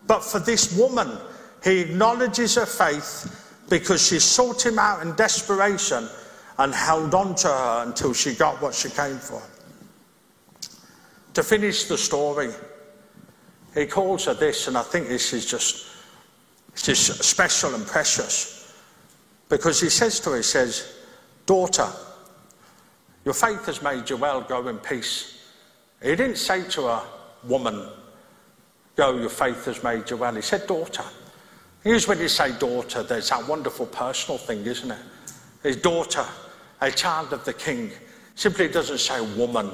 [0.06, 1.18] But for this woman,
[1.62, 6.08] he acknowledges her faith because she sought him out in desperation
[6.58, 9.42] and held on to her until she got what she came for.
[11.34, 12.50] To finish the story,
[13.74, 15.94] he calls her this, and I think this is just
[16.74, 18.72] It's just special and precious.
[19.48, 20.96] Because he says to her, he says,
[21.46, 21.88] Daughter,
[23.24, 25.50] your faith has made you well, go in peace.
[26.02, 27.02] He didn't say to her,
[27.44, 27.88] Woman,
[28.96, 30.34] go, your faith has made you well.
[30.34, 31.04] He said, Daughter.
[31.84, 34.98] Here's when you say daughter, there's that wonderful personal thing, isn't it?
[35.62, 36.24] His daughter,
[36.80, 37.90] a child of the king,
[38.34, 39.70] simply doesn't say woman.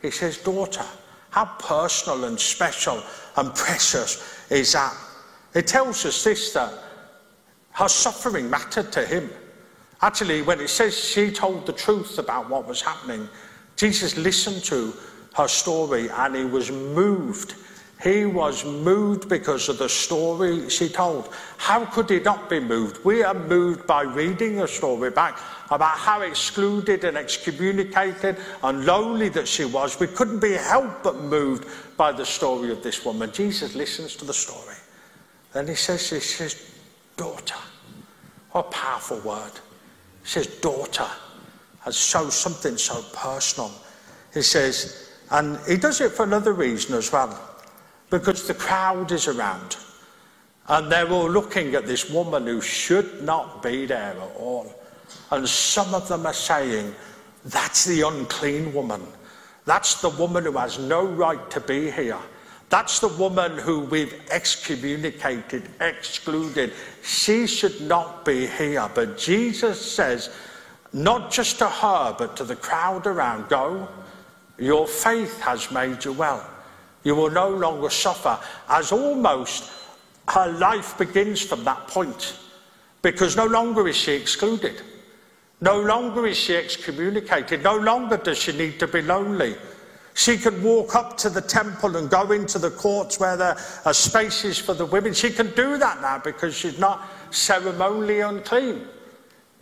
[0.00, 0.84] He says daughter.
[1.28, 3.02] How personal and special
[3.36, 4.96] and precious is that?
[5.54, 6.72] It tells us this that
[7.72, 9.30] her suffering mattered to him.
[10.00, 13.28] Actually, when it says she told the truth about what was happening,
[13.76, 14.94] Jesus listened to
[15.34, 17.54] her story and he was moved
[18.02, 21.28] he was moved because of the story she told.
[21.58, 23.04] How could he not be moved?
[23.04, 25.38] We are moved by reading a story back
[25.70, 30.00] about how excluded and excommunicated and lonely that she was.
[30.00, 33.32] We couldn't be helped but moved by the story of this woman.
[33.32, 34.76] Jesus listens to the story.
[35.52, 36.72] Then he says, he says,
[37.18, 37.56] daughter.
[38.52, 39.52] What a powerful word.
[40.22, 41.08] He says, daughter.
[41.84, 43.72] And so something so personal.
[44.32, 47.49] He says, and he does it for another reason as well
[48.10, 49.76] because the crowd is around.
[50.68, 54.72] And they're all looking at this woman who should not be there at all.
[55.30, 56.94] And some of them are saying,
[57.44, 59.02] That's the unclean woman.
[59.64, 62.18] That's the woman who has no right to be here.
[62.68, 66.72] That's the woman who we've excommunicated, excluded.
[67.02, 68.88] She should not be here.
[68.94, 70.30] But Jesus says,
[70.92, 73.88] not just to her, but to the crowd around, Go,
[74.58, 76.48] your faith has made you well.
[77.02, 78.38] You will no longer suffer,
[78.68, 79.72] as almost
[80.28, 82.38] her life begins from that point.
[83.02, 84.82] Because no longer is she excluded.
[85.60, 87.62] No longer is she excommunicated.
[87.62, 89.56] No longer does she need to be lonely.
[90.14, 93.94] She can walk up to the temple and go into the courts where there are
[93.94, 95.14] spaces for the women.
[95.14, 98.86] She can do that now because she's not ceremonially unclean.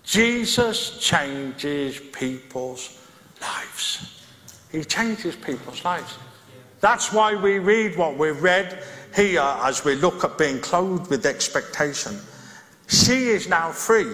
[0.02, 2.98] Jesus changes people's
[3.40, 4.24] lives.
[4.72, 6.16] He changes people's lives.
[6.80, 8.82] That's why we read what we've read
[9.14, 12.18] here as we look at being clothed with expectation.
[12.86, 14.04] She is now free.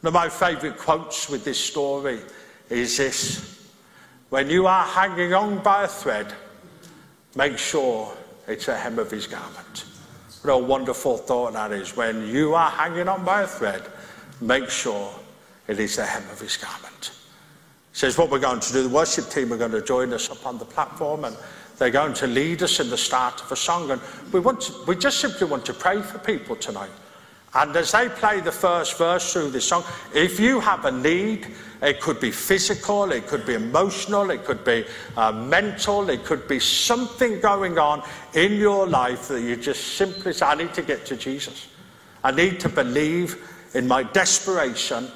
[0.00, 2.20] One of my favourite quotes with this story
[2.68, 3.68] is this
[4.30, 6.32] When you are hanging on by a thread,
[7.36, 8.12] make sure
[8.46, 9.84] it's the hem of his garment.
[10.42, 11.96] What a wonderful thought that is.
[11.96, 13.82] When you are hanging on by a thread,
[14.40, 15.12] make sure
[15.66, 17.12] it is the hem of his garment.
[17.92, 18.82] Says what we're going to do.
[18.84, 21.36] The worship team are going to join us up on the platform and
[21.78, 23.90] they're going to lead us in the start of a song.
[23.90, 24.00] And
[24.32, 26.90] we, want to, we just simply want to pray for people tonight.
[27.54, 31.46] And as they play the first verse through this song, if you have a need,
[31.80, 34.84] it could be physical, it could be emotional, it could be
[35.16, 38.02] uh, mental, it could be something going on
[38.34, 41.68] in your life that you just simply say, I need to get to Jesus.
[42.22, 45.08] I need to believe in my desperation,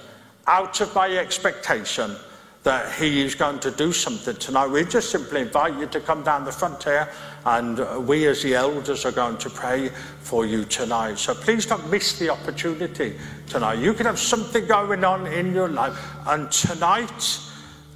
[0.47, 2.17] out of my expectation,
[2.63, 4.67] that he is going to do something tonight.
[4.67, 7.09] We just simply invite you to come down the front here,
[7.45, 9.89] and we, as the elders, are going to pray
[10.21, 11.19] for you tonight.
[11.19, 13.81] So please don't miss the opportunity tonight.
[13.81, 17.41] You can have something going on in your life, and tonight,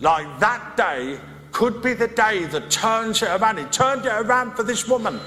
[0.01, 1.21] like that day,
[1.53, 3.59] could be the day that turns it around.
[3.59, 5.21] It turned it around for this woman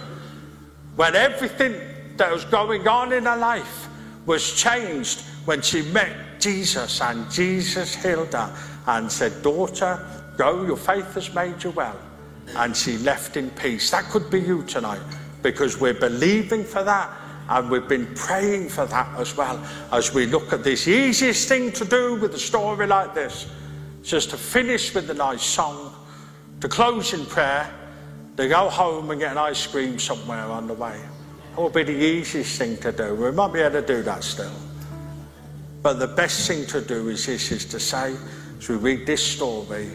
[0.96, 1.76] when everything
[2.18, 3.88] that was going on in her life
[4.26, 8.54] was changed when she met Jesus and Jesus healed her
[8.90, 10.04] and said, Daughter,
[10.36, 12.00] go, your faith has made you well.
[12.56, 13.92] And she left in peace.
[13.92, 15.02] That could be you tonight
[15.44, 17.12] because we're believing for that
[17.50, 20.88] and we've been praying for that as well as we look at this.
[20.88, 23.48] easiest thing to do with a story like this
[24.02, 25.96] is just to finish with a nice song,
[26.62, 27.72] to close in prayer,
[28.38, 31.00] to go home and get an ice cream somewhere on the way.
[31.52, 33.14] That would be the easiest thing to do.
[33.16, 34.52] We might be able to do that still.
[35.82, 38.16] But the best thing to do is this is to say,
[38.60, 39.90] as we read this story,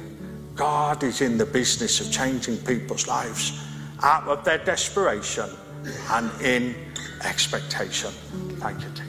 [0.55, 3.63] God is in the business of changing people's lives
[4.03, 5.51] out of their desperation
[6.11, 6.75] and in
[7.25, 8.11] expectation.
[8.61, 9.05] Thank you, team.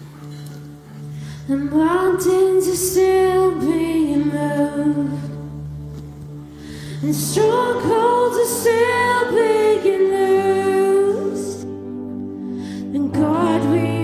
[1.47, 5.24] The mountains are still being moved,
[7.03, 11.62] and strongholds are still being loosed.
[11.64, 13.95] And God, we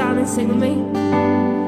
[0.00, 1.59] Stand and sing with me.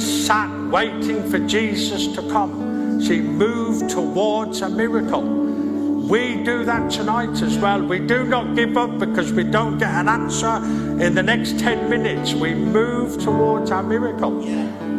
[0.00, 3.00] Sat waiting for Jesus to come.
[3.00, 5.22] She moved towards a miracle.
[5.22, 7.82] We do that tonight as well.
[7.82, 10.56] We do not give up because we don't get an answer
[11.04, 12.32] in the next 10 minutes.
[12.32, 14.40] We move towards our miracle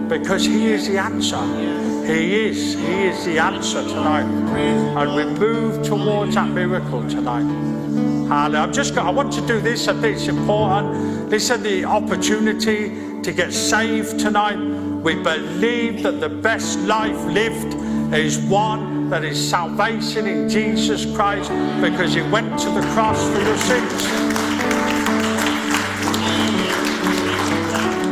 [0.08, 1.43] because He is the answer.
[2.06, 2.76] He is.
[2.76, 4.24] He is the answer tonight.
[4.24, 7.41] And we move towards that miracle tonight.
[7.41, 9.88] And I'm just, I want to do this.
[9.88, 11.30] I think it's important.
[11.30, 14.58] Listen, the opportunity to get saved tonight.
[15.04, 17.74] We believe that the best life lived
[18.14, 21.50] is one that is salvation in Jesus Christ
[21.82, 24.04] because He went to the cross for your sins.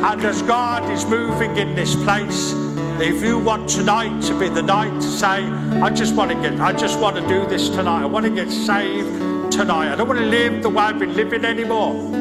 [0.01, 2.53] And as God is moving in this place,
[3.01, 5.43] if you want tonight to be the night to say,
[5.81, 8.03] I just want to get, I just want to do this tonight.
[8.03, 9.91] I want to get saved tonight.
[9.91, 12.15] I don't want to live the way I've been living anymore.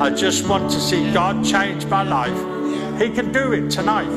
[0.00, 2.59] I just want to see God change my life.
[3.00, 4.10] He can do it tonight.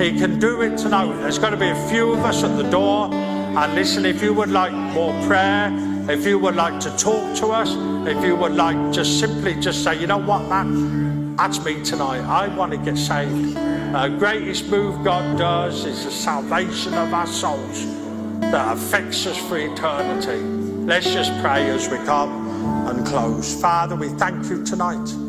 [0.00, 1.12] He can do it tonight.
[1.20, 3.12] There's going to be a few of us at the door.
[3.12, 5.72] And listen, if you would like more prayer,
[6.08, 7.70] if you would like to talk to us,
[8.06, 12.20] if you would like just simply just say, you know what, man, that's me tonight.
[12.20, 13.56] I want to get saved.
[13.56, 17.84] The greatest move God does is the salvation of our souls
[18.42, 20.40] that affects us for eternity.
[20.86, 23.60] Let's just pray as we come and close.
[23.60, 25.23] Father, we thank you tonight.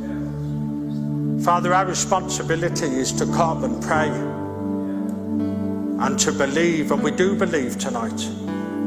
[1.46, 4.10] Father, our responsibility is to come and pray
[6.04, 8.20] and to believe, and we do believe tonight.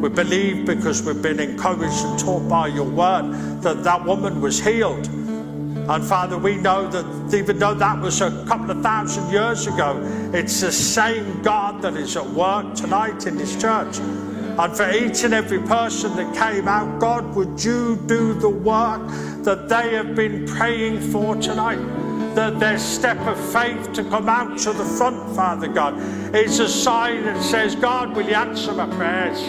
[0.01, 4.59] We believe because we've been encouraged and taught by your word that that woman was
[4.59, 5.07] healed.
[5.07, 10.03] And Father, we know that even though that was a couple of thousand years ago,
[10.35, 13.99] it's the same God that is at work tonight in this church.
[13.99, 19.07] And for each and every person that came out, God, would you do the work
[19.45, 21.98] that they have been praying for tonight?
[22.39, 25.99] That their step of faith to come out to the front, Father God,
[26.33, 29.41] is a sign that says, God, will you answer my prayers?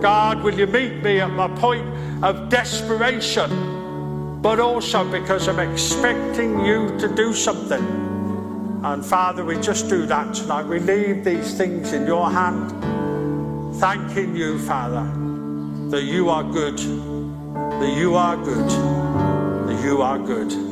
[0.00, 1.84] God, will you meet me at my point
[2.22, 4.40] of desperation?
[4.40, 7.84] But also because I'm expecting you to do something.
[8.84, 10.66] And Father, we just do that tonight.
[10.66, 12.70] We leave these things in your hand,
[13.80, 15.10] thanking you, Father,
[15.90, 20.71] that you are good, that you are good, that you are good.